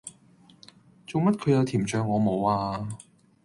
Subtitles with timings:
[1.05, 2.97] 做乜佢有甜醬我冇呀